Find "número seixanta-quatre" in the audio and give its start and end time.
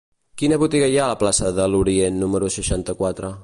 2.25-3.35